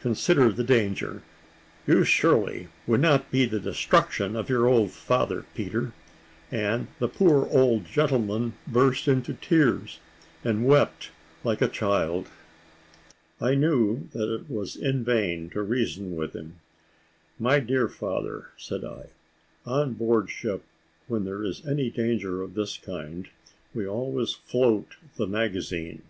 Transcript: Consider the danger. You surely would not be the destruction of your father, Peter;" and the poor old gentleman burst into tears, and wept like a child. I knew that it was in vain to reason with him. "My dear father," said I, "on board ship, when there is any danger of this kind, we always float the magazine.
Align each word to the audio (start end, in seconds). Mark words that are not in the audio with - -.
Consider 0.00 0.48
the 0.50 0.64
danger. 0.64 1.20
You 1.86 2.02
surely 2.02 2.68
would 2.86 3.00
not 3.02 3.30
be 3.30 3.44
the 3.44 3.60
destruction 3.60 4.34
of 4.34 4.48
your 4.48 4.88
father, 4.88 5.44
Peter;" 5.54 5.92
and 6.50 6.86
the 6.98 7.10
poor 7.10 7.46
old 7.50 7.84
gentleman 7.84 8.54
burst 8.66 9.06
into 9.06 9.34
tears, 9.34 10.00
and 10.42 10.64
wept 10.64 11.10
like 11.44 11.60
a 11.60 11.68
child. 11.68 12.28
I 13.38 13.54
knew 13.54 14.08
that 14.14 14.32
it 14.34 14.50
was 14.50 14.76
in 14.76 15.04
vain 15.04 15.50
to 15.50 15.60
reason 15.60 16.16
with 16.16 16.32
him. 16.34 16.54
"My 17.38 17.60
dear 17.60 17.86
father," 17.86 18.48
said 18.56 18.82
I, 18.82 19.10
"on 19.66 19.92
board 19.92 20.30
ship, 20.30 20.64
when 21.06 21.26
there 21.26 21.44
is 21.44 21.60
any 21.66 21.90
danger 21.90 22.40
of 22.40 22.54
this 22.54 22.78
kind, 22.78 23.28
we 23.74 23.86
always 23.86 24.32
float 24.32 24.96
the 25.16 25.26
magazine. 25.26 26.00